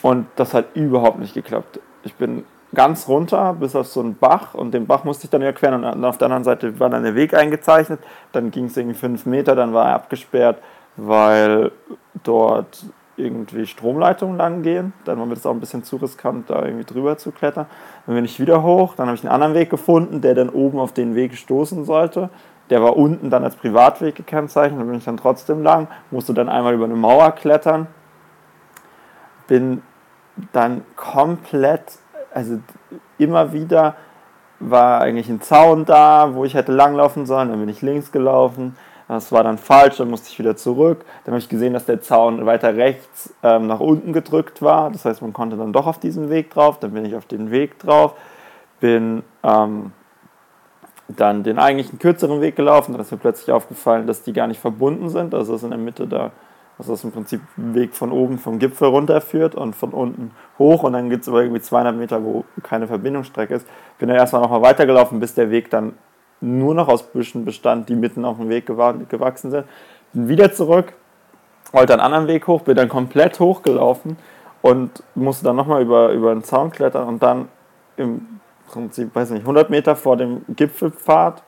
Und 0.01 0.27
das 0.35 0.53
hat 0.53 0.75
überhaupt 0.75 1.19
nicht 1.19 1.33
geklappt. 1.33 1.79
Ich 2.03 2.15
bin 2.15 2.45
ganz 2.73 3.07
runter 3.07 3.53
bis 3.53 3.75
auf 3.75 3.87
so 3.87 4.01
einen 4.01 4.15
Bach 4.15 4.53
und 4.53 4.73
den 4.73 4.87
Bach 4.87 5.03
musste 5.03 5.25
ich 5.25 5.29
dann 5.29 5.41
überqueren 5.41 5.83
und 5.83 6.05
auf 6.05 6.17
der 6.17 6.25
anderen 6.25 6.43
Seite 6.43 6.79
war 6.79 6.89
dann 6.89 7.03
der 7.03 7.15
Weg 7.15 7.33
eingezeichnet. 7.33 7.99
Dann 8.31 8.51
ging 8.51 8.65
es 8.65 8.77
irgendwie 8.77 8.97
fünf 8.97 9.25
Meter, 9.25 9.55
dann 9.55 9.73
war 9.73 9.87
er 9.89 9.95
abgesperrt, 9.95 10.59
weil 10.95 11.71
dort 12.23 12.85
irgendwie 13.15 13.65
Stromleitungen 13.65 14.37
lang 14.37 14.61
gehen. 14.61 14.93
Dann 15.05 15.17
war 15.17 15.25
mir 15.25 15.33
das 15.33 15.45
auch 15.45 15.51
ein 15.51 15.59
bisschen 15.59 15.83
zu 15.83 15.95
riskant, 15.95 16.49
da 16.49 16.63
irgendwie 16.63 16.85
drüber 16.85 17.17
zu 17.17 17.31
klettern. 17.31 17.65
Dann 18.05 18.15
bin 18.15 18.25
ich 18.25 18.39
wieder 18.39 18.61
hoch, 18.61 18.95
dann 18.95 19.07
habe 19.07 19.15
ich 19.15 19.23
einen 19.23 19.33
anderen 19.33 19.53
Weg 19.53 19.69
gefunden, 19.69 20.21
der 20.21 20.35
dann 20.35 20.49
oben 20.49 20.79
auf 20.79 20.93
den 20.93 21.15
Weg 21.15 21.35
stoßen 21.35 21.85
sollte. 21.85 22.29
Der 22.69 22.83
war 22.83 22.97
unten 22.97 23.29
dann 23.29 23.43
als 23.43 23.55
Privatweg 23.55 24.15
gekennzeichnet, 24.15 24.79
da 24.79 24.83
bin 24.83 24.95
ich 24.95 25.05
dann 25.05 25.17
trotzdem 25.17 25.63
lang, 25.63 25.87
musste 26.11 26.33
dann 26.33 26.49
einmal 26.49 26.73
über 26.73 26.85
eine 26.85 26.95
Mauer 26.95 27.31
klettern 27.31 27.87
bin 29.47 29.81
dann 30.51 30.83
komplett, 30.95 31.97
also 32.37 32.59
immer 33.17 33.51
wieder 33.51 33.95
war 34.59 35.01
eigentlich 35.01 35.27
ein 35.27 35.41
Zaun 35.41 35.85
da, 35.85 36.35
wo 36.35 36.45
ich 36.45 36.53
hätte 36.53 36.71
langlaufen 36.71 37.25
sollen, 37.25 37.49
dann 37.49 37.59
bin 37.59 37.69
ich 37.69 37.81
links 37.81 38.11
gelaufen. 38.11 38.77
Das 39.07 39.31
war 39.31 39.43
dann 39.43 39.57
falsch, 39.57 39.97
dann 39.97 40.09
musste 40.09 40.29
ich 40.29 40.37
wieder 40.37 40.55
zurück. 40.55 41.05
Dann 41.23 41.33
habe 41.33 41.39
ich 41.39 41.49
gesehen, 41.49 41.73
dass 41.73 41.85
der 41.85 42.01
Zaun 42.01 42.45
weiter 42.45 42.75
rechts 42.75 43.33
ähm, 43.41 43.65
nach 43.65 43.79
unten 43.79 44.11
gedrückt 44.11 44.61
war. 44.61 44.91
Das 44.91 45.05
heißt, 45.05 45.21
man 45.21 45.31
konnte 45.31 45.55
dann 45.55 45.71
doch 45.71 45.87
auf 45.87 45.97
diesen 45.99 46.29
Weg 46.29 46.51
drauf. 46.51 46.79
Dann 46.79 46.91
bin 46.91 47.05
ich 47.05 47.15
auf 47.15 47.25
den 47.25 47.49
Weg 47.49 47.79
drauf. 47.79 48.15
bin 48.81 49.23
ähm, 49.43 49.93
dann 51.07 51.43
den 51.43 51.57
eigentlichen 51.57 51.99
kürzeren 51.99 52.41
Weg 52.41 52.57
gelaufen. 52.57 52.91
Dann 52.91 53.01
ist 53.01 53.11
mir 53.11 53.17
plötzlich 53.17 53.51
aufgefallen, 53.51 54.07
dass 54.07 54.23
die 54.23 54.33
gar 54.33 54.47
nicht 54.47 54.59
verbunden 54.59 55.09
sind. 55.09 55.33
Also 55.33 55.55
ist 55.55 55.63
in 55.63 55.69
der 55.69 55.79
Mitte 55.79 56.05
da, 56.05 56.31
also 56.77 56.93
das 56.93 57.03
im 57.03 57.11
Prinzip 57.11 57.41
ein 57.57 57.73
Weg 57.73 57.95
von 57.95 58.11
oben 58.11 58.37
vom 58.37 58.59
Gipfel 58.59 58.89
runterführt 58.89 59.55
und 59.55 59.75
von 59.75 59.91
unten 59.91 60.31
hoch 60.59 60.83
und 60.83 60.93
dann 60.93 61.09
gibt 61.09 61.23
es 61.23 61.29
aber 61.29 61.41
irgendwie 61.41 61.61
200 61.61 61.95
Meter, 61.95 62.23
wo 62.23 62.45
keine 62.61 62.87
Verbindungsstrecke 62.87 63.55
ist. 63.55 63.67
Bin 63.97 64.09
dann 64.09 64.17
erstmal 64.17 64.41
nochmal 64.41 64.61
weitergelaufen, 64.61 65.19
bis 65.19 65.33
der 65.33 65.49
Weg 65.49 65.69
dann 65.71 65.93
nur 66.39 66.75
noch 66.75 66.87
aus 66.87 67.03
Büschen 67.03 67.45
bestand, 67.45 67.89
die 67.89 67.95
mitten 67.95 68.25
auf 68.25 68.37
dem 68.37 68.49
Weg 68.49 68.67
gewachsen 68.67 69.49
sind. 69.49 69.65
Bin 70.13 70.27
wieder 70.27 70.53
zurück, 70.53 70.93
wollte 71.71 71.93
einen 71.93 72.01
anderen 72.01 72.27
Weg 72.27 72.45
hoch, 72.47 72.61
bin 72.61 72.75
dann 72.75 72.89
komplett 72.89 73.39
hochgelaufen 73.39 74.17
und 74.61 75.03
musste 75.15 75.45
dann 75.45 75.55
nochmal 75.55 75.81
über, 75.81 76.11
über 76.11 76.31
einen 76.31 76.43
Zaun 76.43 76.71
klettern 76.71 77.07
und 77.07 77.23
dann 77.23 77.47
im 77.95 78.39
Prinzip, 78.67 79.15
weiß 79.15 79.31
nicht, 79.31 79.41
100 79.41 79.69
Meter 79.69 79.95
vor 79.95 80.15
dem 80.17 80.45
Gipfelpfad 80.49 81.41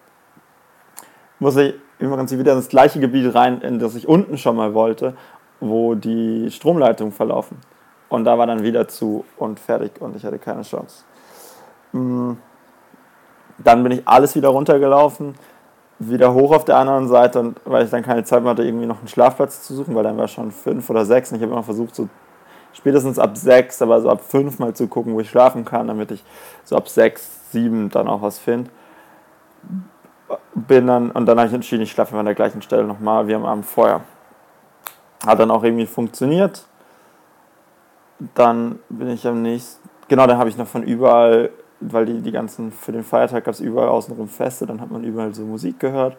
muss 1.38 1.56
ich 1.58 1.76
im 2.00 2.12
Prinzip 2.12 2.40
wieder 2.40 2.54
in 2.54 2.58
das 2.58 2.70
gleiche 2.70 3.00
Gebiet 3.00 3.36
rein, 3.36 3.62
in 3.62 3.80
das 3.80 3.96
ich 3.96 4.08
unten 4.08 4.38
schon 4.38 4.56
mal 4.56 4.74
wollte, 4.74 5.14
wo 5.60 5.96
die 5.96 6.50
Stromleitungen 6.50 7.12
verlaufen. 7.12 7.58
Und 8.08 8.24
da 8.24 8.38
war 8.38 8.48
dann 8.48 8.64
wieder 8.64 8.88
zu 8.88 9.26
und 9.38 9.60
fertig 9.60 9.92
und 10.00 10.16
ich 10.16 10.26
hatte 10.26 10.40
keine 10.40 10.64
Chance. 10.64 11.04
Mm. 11.92 12.34
Dann 13.60 13.84
bin 13.84 13.92
ich 13.92 14.08
alles 14.08 14.36
wieder 14.36 14.50
runtergelaufen, 14.50 15.36
wieder 16.00 16.34
hoch 16.34 16.54
auf 16.54 16.64
der 16.64 16.78
anderen 16.78 17.10
Seite 17.10 17.42
und 17.42 17.60
weil 17.66 17.84
ich 17.84 17.92
dann 17.92 18.04
keine 18.04 18.24
Zeit 18.24 18.42
mehr 18.42 18.52
hatte, 18.52 18.64
irgendwie 18.64 18.86
noch 18.86 19.00
einen 19.00 19.10
Schlafplatz 19.10 19.64
zu 19.64 19.76
suchen, 19.76 19.94
weil 19.96 20.04
dann 20.04 20.18
war 20.18 20.30
schon 20.30 20.52
fünf 20.52 20.90
oder 20.90 21.04
sechs 21.04 21.30
und 21.30 21.38
ich 21.38 21.44
habe 21.44 21.52
immer 21.52 21.64
versucht, 21.64 21.94
so 21.94 22.08
spätestens 22.72 23.20
ab 23.20 23.36
sechs, 23.36 23.82
aber 23.82 24.00
so 24.00 24.10
ab 24.10 24.22
fünf 24.22 24.60
mal 24.60 24.74
zu 24.74 24.88
gucken, 24.88 25.14
wo 25.14 25.20
ich 25.20 25.30
schlafen 25.30 25.66
kann, 25.66 25.88
damit 25.88 26.12
ich 26.12 26.24
so 26.64 26.78
ab 26.78 26.88
sechs, 26.88 27.52
sieben 27.52 27.90
dann 27.90 28.08
auch 28.08 28.22
was 28.22 28.40
finde. 28.40 28.70
Bin 30.70 30.86
dann, 30.86 31.10
und 31.10 31.26
dann 31.26 31.40
habe 31.40 31.48
ich 31.48 31.54
entschieden, 31.56 31.82
ich 31.82 31.92
schlafe 31.92 32.16
an 32.16 32.26
der 32.26 32.36
gleichen 32.36 32.62
Stelle 32.62 32.84
nochmal 32.84 33.28
wie 33.28 33.34
am 33.34 33.44
Abend 33.44 33.66
vorher. 33.66 34.02
Hat 35.26 35.40
dann 35.40 35.50
auch 35.50 35.64
irgendwie 35.64 35.88
funktioniert. 35.88 36.68
Dann 38.36 38.78
bin 38.88 39.10
ich 39.10 39.26
am 39.26 39.42
nächsten, 39.42 39.90
genau, 40.08 40.28
dann 40.28 40.38
habe 40.38 40.48
ich 40.48 40.58
noch 40.58 40.68
von 40.68 40.84
überall, 40.84 41.50
weil 41.80 42.06
die, 42.06 42.22
die 42.22 42.32
ganzen, 42.32 42.72
für 42.72 42.92
den 42.92 43.04
Feiertag 43.04 43.46
gab 43.46 43.56
es 43.56 43.62
überall 43.62 43.90
außenrum 43.90 44.28
Feste, 44.28 44.68
dann 44.68 44.80
hat 44.80 44.92
man 44.92 45.04
überall 45.04 45.34
so 45.34 45.42
Musik 45.42 45.80
gehört. 45.80 46.18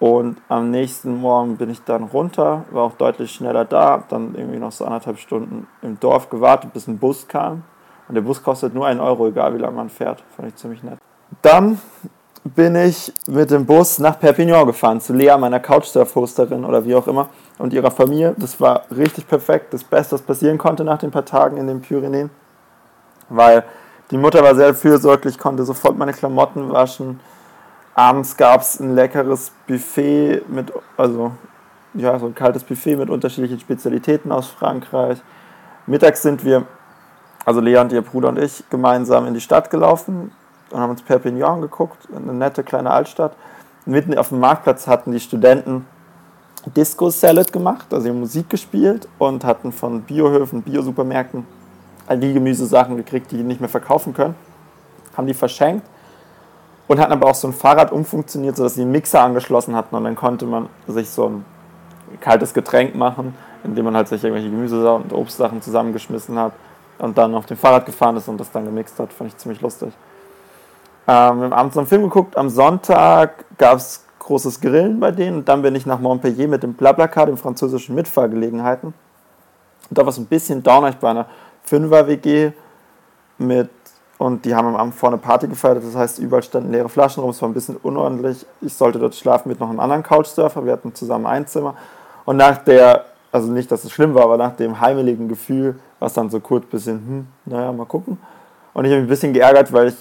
Und 0.00 0.38
am 0.48 0.72
nächsten 0.72 1.16
Morgen 1.16 1.56
bin 1.56 1.70
ich 1.70 1.84
dann 1.84 2.02
runter, 2.02 2.64
war 2.72 2.82
auch 2.82 2.94
deutlich 2.94 3.30
schneller 3.30 3.64
da, 3.64 3.90
hab 3.90 4.08
dann 4.08 4.34
irgendwie 4.34 4.58
noch 4.58 4.72
so 4.72 4.84
anderthalb 4.84 5.18
Stunden 5.18 5.68
im 5.82 6.00
Dorf 6.00 6.30
gewartet, 6.30 6.72
bis 6.72 6.88
ein 6.88 6.98
Bus 6.98 7.28
kam. 7.28 7.62
Und 8.08 8.16
der 8.16 8.22
Bus 8.22 8.42
kostet 8.42 8.74
nur 8.74 8.88
einen 8.88 8.98
Euro, 8.98 9.28
egal 9.28 9.54
wie 9.54 9.58
lange 9.58 9.76
man 9.76 9.88
fährt. 9.88 10.24
Fand 10.34 10.48
ich 10.48 10.56
ziemlich 10.56 10.82
nett. 10.82 10.98
Dann 11.42 11.78
bin 12.54 12.76
ich 12.76 13.12
mit 13.26 13.50
dem 13.50 13.66
Bus 13.66 13.98
nach 13.98 14.18
Perpignan 14.18 14.66
gefahren, 14.66 15.00
zu 15.00 15.12
Lea, 15.12 15.36
meiner 15.38 15.60
Couchsurf-Hosterin 15.60 16.64
oder 16.64 16.84
wie 16.84 16.94
auch 16.94 17.06
immer, 17.08 17.28
und 17.58 17.72
ihrer 17.72 17.90
Familie. 17.90 18.34
Das 18.38 18.60
war 18.60 18.82
richtig 18.94 19.26
perfekt, 19.26 19.72
das 19.74 19.82
Beste, 19.82 20.14
was 20.14 20.22
passieren 20.22 20.58
konnte 20.58 20.84
nach 20.84 20.98
den 20.98 21.10
paar 21.10 21.24
Tagen 21.24 21.56
in 21.56 21.66
den 21.66 21.80
Pyrenäen. 21.80 22.30
Weil 23.28 23.64
die 24.10 24.18
Mutter 24.18 24.42
war 24.42 24.54
sehr 24.54 24.74
fürsorglich, 24.74 25.38
konnte 25.38 25.64
sofort 25.64 25.98
meine 25.98 26.12
Klamotten 26.12 26.70
waschen 26.70 27.20
Abends 27.96 28.36
gab 28.36 28.60
es 28.60 28.78
ein 28.78 28.94
leckeres 28.94 29.52
Buffet 29.66 30.42
mit, 30.48 30.70
also 30.98 31.32
ja, 31.94 32.18
so 32.18 32.26
ein 32.26 32.34
kaltes 32.34 32.62
Buffet 32.62 32.96
mit 32.96 33.08
unterschiedlichen 33.08 33.58
Spezialitäten 33.58 34.32
aus 34.32 34.48
Frankreich. 34.48 35.18
Mittags 35.86 36.20
sind 36.20 36.44
wir, 36.44 36.66
also 37.46 37.60
Lea 37.60 37.78
und 37.78 37.92
ihr 37.92 38.02
Bruder 38.02 38.28
und 38.28 38.38
ich, 38.38 38.62
gemeinsam 38.68 39.26
in 39.26 39.32
die 39.32 39.40
Stadt 39.40 39.70
gelaufen 39.70 40.30
und 40.70 40.80
haben 40.80 40.90
uns 40.90 41.02
Perpignan 41.02 41.60
geguckt, 41.60 42.08
eine 42.14 42.32
nette 42.32 42.62
kleine 42.62 42.90
Altstadt. 42.90 43.32
Mitten 43.84 44.16
auf 44.18 44.30
dem 44.30 44.40
Marktplatz 44.40 44.86
hatten 44.86 45.12
die 45.12 45.20
Studenten 45.20 45.86
Disco 46.74 47.10
Salad 47.10 47.52
gemacht, 47.52 47.92
also 47.92 48.12
Musik 48.12 48.50
gespielt 48.50 49.08
und 49.18 49.44
hatten 49.44 49.70
von 49.70 50.02
Biohöfen, 50.02 50.62
Biosupermärkten 50.62 51.46
all 52.08 52.18
die 52.18 52.32
Gemüsesachen 52.32 52.96
gekriegt, 52.96 53.30
die 53.30 53.36
die 53.36 53.42
nicht 53.42 53.60
mehr 53.60 53.68
verkaufen 53.68 54.14
können. 54.14 54.34
Haben 55.16 55.26
die 55.26 55.34
verschenkt 55.34 55.86
und 56.88 57.00
hatten 57.00 57.12
aber 57.12 57.28
auch 57.28 57.34
so 57.34 57.48
ein 57.48 57.52
Fahrrad 57.52 57.92
umfunktioniert, 57.92 58.56
sodass 58.56 58.74
sie 58.74 58.82
einen 58.82 58.92
Mixer 58.92 59.22
angeschlossen 59.22 59.74
hatten 59.74 59.94
und 59.94 60.04
dann 60.04 60.14
konnte 60.14 60.46
man 60.46 60.68
sich 60.86 61.08
so 61.10 61.28
ein 61.28 61.44
kaltes 62.20 62.54
Getränk 62.54 62.94
machen, 62.94 63.34
indem 63.64 63.86
man 63.86 63.96
halt 63.96 64.08
sich 64.08 64.22
irgendwelche 64.22 64.50
Gemüse- 64.50 64.92
und 64.92 65.12
Obstsachen 65.12 65.62
zusammengeschmissen 65.62 66.38
hat 66.38 66.52
und 66.98 67.18
dann 67.18 67.34
auf 67.34 67.46
dem 67.46 67.56
Fahrrad 67.56 67.86
gefahren 67.86 68.16
ist 68.16 68.28
und 68.28 68.38
das 68.38 68.50
dann 68.50 68.64
gemixt 68.64 68.98
hat. 68.98 69.12
Fand 69.12 69.30
ich 69.30 69.36
ziemlich 69.36 69.60
lustig. 69.60 69.92
Ähm, 71.08 71.38
wir 71.38 71.44
haben 71.44 71.52
abends 71.52 71.76
einen 71.76 71.86
Film 71.86 72.02
geguckt. 72.02 72.36
Am 72.36 72.48
Sonntag 72.48 73.44
gab 73.58 73.76
es 73.76 74.04
großes 74.18 74.60
Grillen 74.60 74.98
bei 74.98 75.12
denen 75.12 75.38
und 75.38 75.48
dann 75.48 75.62
bin 75.62 75.74
ich 75.74 75.86
nach 75.86 76.00
Montpellier 76.00 76.48
mit 76.48 76.62
dem 76.62 76.74
Blablacar, 76.74 77.26
dem 77.26 77.36
französischen 77.36 77.94
Mitfahrgelegenheiten. 77.94 78.92
Und 79.88 79.98
da 79.98 80.02
war 80.02 80.08
es 80.08 80.18
ein 80.18 80.26
bisschen 80.26 80.62
downer. 80.62 80.88
Ich 80.88 81.00
war 81.00 81.12
in 81.12 81.18
einer 81.18 81.28
Fünfer-WG 81.64 82.52
mit 83.38 83.70
und 84.18 84.44
die 84.44 84.54
haben 84.54 84.68
am 84.68 84.76
Abend 84.76 84.94
vorne 84.94 85.18
Party 85.18 85.46
gefeiert, 85.46 85.82
das 85.84 85.94
heißt, 85.94 86.18
überall 86.20 86.42
standen 86.42 86.72
leere 86.72 86.88
Flaschen 86.88 87.22
rum, 87.22 87.30
es 87.30 87.42
war 87.42 87.48
ein 87.50 87.54
bisschen 87.54 87.76
unordentlich. 87.76 88.46
Ich 88.62 88.72
sollte 88.72 88.98
dort 88.98 89.14
schlafen 89.14 89.48
mit 89.50 89.60
noch 89.60 89.68
einem 89.68 89.78
anderen 89.78 90.02
Couchsurfer, 90.02 90.64
wir 90.64 90.72
hatten 90.72 90.94
zusammen 90.94 91.26
ein 91.26 91.46
Zimmer. 91.46 91.74
Und 92.24 92.38
nach 92.38 92.58
der, 92.58 93.04
also 93.30 93.52
nicht, 93.52 93.70
dass 93.70 93.84
es 93.84 93.92
schlimm 93.92 94.14
war, 94.14 94.24
aber 94.24 94.38
nach 94.38 94.56
dem 94.56 94.80
heimeligen 94.80 95.28
Gefühl 95.28 95.78
war 95.98 96.06
es 96.06 96.14
dann 96.14 96.30
so 96.30 96.40
kurz 96.40 96.64
bisschen, 96.66 96.96
hm, 96.96 97.26
naja, 97.44 97.72
mal 97.72 97.84
gucken. 97.84 98.18
Und 98.72 98.86
ich 98.86 98.90
habe 98.90 99.02
mich 99.02 99.06
ein 99.06 99.10
bisschen 99.10 99.32
geärgert, 99.34 99.70
weil 99.72 99.88
ich 99.88 99.96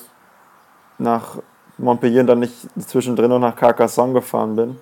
nach 0.97 1.37
Montpellier 1.77 2.23
dann 2.23 2.39
nicht 2.39 2.55
zwischendrin 2.79 3.29
noch 3.29 3.39
nach 3.39 3.55
Carcassonne 3.55 4.13
gefahren 4.13 4.55
bin. 4.55 4.77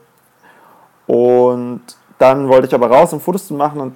Und 1.08 1.82
dann 2.17 2.48
wollte 2.48 2.67
ich 2.67 2.74
aber 2.74 2.89
raus, 2.89 3.13
um 3.13 3.20
Fotos 3.20 3.48
zu 3.48 3.53
machen 3.53 3.82
und 3.82 3.96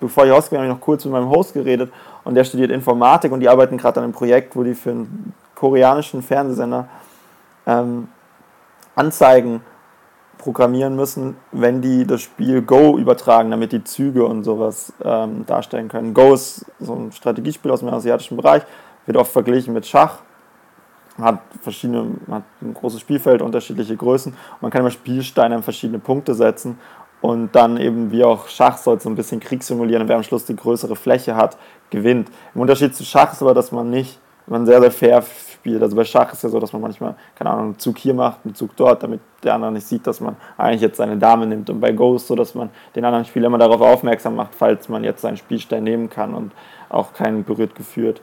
bevor 0.00 0.24
ich 0.26 0.32
rausgegangen 0.32 0.68
bin, 0.68 0.70
habe 0.70 0.78
ich 0.78 0.80
noch 0.80 0.84
kurz 0.84 1.04
mit 1.04 1.12
meinem 1.12 1.30
Host 1.30 1.54
geredet 1.54 1.92
und 2.24 2.34
der 2.34 2.44
studiert 2.44 2.70
Informatik 2.70 3.32
und 3.32 3.40
die 3.40 3.48
arbeiten 3.48 3.76
gerade 3.76 4.00
an 4.00 4.04
einem 4.04 4.12
Projekt, 4.12 4.54
wo 4.54 4.62
die 4.62 4.74
für 4.74 4.90
einen 4.90 5.32
koreanischen 5.54 6.22
Fernsehsender 6.22 6.88
ähm, 7.66 8.08
Anzeigen 8.94 9.62
programmieren 10.38 10.96
müssen, 10.96 11.36
wenn 11.52 11.82
die 11.82 12.06
das 12.06 12.22
Spiel 12.22 12.62
Go 12.62 12.96
übertragen, 12.96 13.50
damit 13.50 13.72
die 13.72 13.84
Züge 13.84 14.24
und 14.24 14.42
sowas 14.44 14.92
ähm, 15.04 15.44
darstellen 15.46 15.88
können. 15.88 16.14
Go 16.14 16.32
ist 16.32 16.64
so 16.80 16.94
ein 16.94 17.12
Strategiespiel 17.12 17.70
aus 17.70 17.80
dem 17.80 17.90
asiatischen 17.90 18.36
Bereich, 18.36 18.62
wird 19.06 19.18
oft 19.18 19.32
verglichen 19.32 19.74
mit 19.74 19.86
Schach, 19.86 20.18
hat 21.20 21.40
verschiedene, 21.62 22.16
hat 22.30 22.44
ein 22.62 22.74
großes 22.74 23.00
Spielfeld, 23.00 23.42
unterschiedliche 23.42 23.96
Größen. 23.96 24.34
Man 24.60 24.70
kann 24.70 24.80
immer 24.80 24.90
Spielsteine 24.90 25.56
in 25.56 25.62
verschiedene 25.62 25.98
Punkte 25.98 26.34
setzen 26.34 26.78
und 27.20 27.54
dann 27.54 27.76
eben 27.76 28.10
wie 28.10 28.24
auch 28.24 28.48
Schach 28.48 28.78
soll 28.78 29.00
so 29.00 29.08
ein 29.08 29.16
bisschen 29.16 29.40
Krieg 29.40 29.62
simulieren 29.62 30.02
und 30.02 30.08
wer 30.08 30.16
am 30.16 30.22
Schluss 30.22 30.44
die 30.44 30.56
größere 30.56 30.96
Fläche 30.96 31.36
hat, 31.36 31.58
gewinnt. 31.90 32.30
Im 32.54 32.62
Unterschied 32.62 32.94
zu 32.94 33.04
Schach 33.04 33.32
ist 33.32 33.42
aber, 33.42 33.54
dass 33.54 33.72
man 33.72 33.90
nicht, 33.90 34.18
man 34.46 34.64
sehr, 34.66 34.80
sehr 34.80 34.90
fair 34.90 35.22
spielt. 35.22 35.82
Also 35.82 35.94
bei 35.94 36.04
Schach 36.04 36.32
ist 36.32 36.42
ja 36.42 36.48
so, 36.48 36.58
dass 36.58 36.72
man 36.72 36.82
manchmal, 36.82 37.14
keine 37.34 37.50
Ahnung, 37.50 37.64
einen 37.64 37.78
Zug 37.78 37.98
hier 37.98 38.14
macht, 38.14 38.40
einen 38.44 38.54
Zug 38.54 38.74
dort, 38.76 39.02
damit 39.02 39.20
der 39.42 39.54
andere 39.54 39.72
nicht 39.72 39.86
sieht, 39.86 40.06
dass 40.06 40.20
man 40.20 40.36
eigentlich 40.56 40.80
jetzt 40.80 40.96
seine 40.96 41.18
Dame 41.18 41.46
nimmt. 41.46 41.68
Und 41.68 41.80
bei 41.80 41.92
Go 41.92 42.16
ist 42.16 42.26
so, 42.26 42.34
dass 42.34 42.54
man 42.54 42.70
den 42.96 43.04
anderen 43.04 43.26
Spieler 43.26 43.46
immer 43.46 43.58
darauf 43.58 43.80
aufmerksam 43.80 44.36
macht, 44.36 44.54
falls 44.54 44.88
man 44.88 45.04
jetzt 45.04 45.20
seinen 45.20 45.36
Spielstein 45.36 45.84
nehmen 45.84 46.08
kann 46.08 46.34
und 46.34 46.52
auch 46.88 47.12
keinen 47.12 47.44
berührt 47.44 47.74
geführt. 47.74 48.22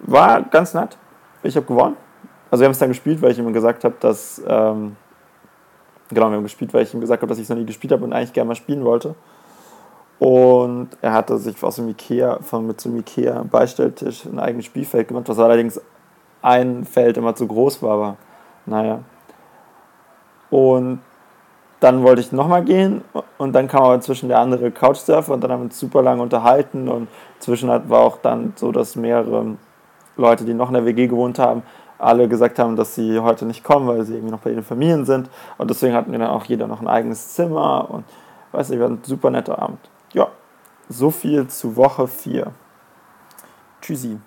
War 0.00 0.42
ganz 0.42 0.74
nett. 0.74 0.96
Ich 1.42 1.56
habe 1.56 1.66
gewonnen. 1.66 1.96
Also 2.56 2.62
wir 2.62 2.66
haben 2.66 2.72
es 2.72 2.78
dann 2.78 2.88
gespielt, 2.88 3.20
weil 3.20 3.32
ich 3.32 3.38
ihm 3.38 3.52
gesagt 3.52 3.84
habe, 3.84 3.96
dass 4.00 4.42
ähm, 4.48 4.96
Genau, 6.08 6.28
wir 6.30 6.36
haben 6.36 6.44
gespielt, 6.44 6.72
weil 6.72 6.84
ich 6.84 6.94
ihm 6.94 7.00
gesagt 7.00 7.22
habe, 7.22 7.28
dass 7.28 7.38
ich 7.38 7.44
es 7.44 7.48
noch 7.48 7.56
nie 7.56 7.66
gespielt 7.66 7.92
habe 7.92 8.04
und 8.04 8.12
eigentlich 8.12 8.32
gerne 8.32 8.48
mal 8.48 8.54
spielen 8.54 8.84
wollte. 8.84 9.14
Und 10.18 10.90
er 11.02 11.12
hatte 11.12 11.36
sich 11.38 11.62
aus 11.62 11.76
dem 11.76 11.88
Ikea, 11.88 12.38
von, 12.40 12.66
mit 12.66 12.80
so 12.80 12.88
Ikea-Beistelltisch 12.88 14.24
ein 14.24 14.38
eigenes 14.38 14.66
Spielfeld 14.66 15.08
gemacht, 15.08 15.28
was 15.28 15.38
allerdings 15.38 15.80
ein 16.42 16.84
Feld 16.84 17.16
immer 17.16 17.34
zu 17.34 17.46
groß 17.46 17.82
war, 17.82 17.90
aber 17.90 18.16
naja. 18.66 19.00
Und 20.48 21.00
dann 21.80 22.02
wollte 22.04 22.20
ich 22.20 22.32
nochmal 22.32 22.64
gehen 22.64 23.02
und 23.36 23.52
dann 23.52 23.68
kam 23.68 23.82
aber 23.82 23.96
inzwischen 23.96 24.28
der 24.28 24.38
andere 24.38 24.70
Couchsurfer 24.70 25.34
und 25.34 25.42
dann 25.42 25.50
haben 25.50 25.60
wir 25.60 25.64
uns 25.64 25.78
super 25.78 26.02
lange 26.02 26.22
unterhalten 26.22 26.88
und 26.88 27.08
inzwischen 27.34 27.68
war 27.68 28.00
auch 28.00 28.18
dann 28.18 28.54
so, 28.56 28.72
dass 28.72 28.96
mehrere 28.96 29.56
Leute, 30.16 30.44
die 30.44 30.54
noch 30.54 30.68
in 30.68 30.74
der 30.74 30.86
WG 30.86 31.08
gewohnt 31.08 31.38
haben, 31.38 31.62
alle 31.98 32.28
gesagt 32.28 32.58
haben, 32.58 32.76
dass 32.76 32.94
sie 32.94 33.18
heute 33.18 33.46
nicht 33.46 33.64
kommen, 33.64 33.86
weil 33.86 34.04
sie 34.04 34.14
irgendwie 34.14 34.32
noch 34.32 34.40
bei 34.40 34.50
ihren 34.50 34.64
Familien 34.64 35.04
sind. 35.04 35.30
Und 35.58 35.70
deswegen 35.70 35.94
hatten 35.94 36.12
wir 36.12 36.18
dann 36.18 36.28
auch 36.28 36.44
jeder 36.44 36.66
noch 36.66 36.80
ein 36.80 36.88
eigenes 36.88 37.34
Zimmer 37.34 37.88
und 37.90 38.04
weiß 38.52 38.70
nicht, 38.70 38.80
war 38.80 38.88
ein 38.88 39.00
super 39.02 39.30
netter 39.30 39.60
Abend. 39.60 39.78
Ja, 40.12 40.28
so 40.88 41.10
viel 41.10 41.46
zu 41.48 41.76
Woche 41.76 42.06
4. 42.06 42.52
Tschüssi. 43.80 44.18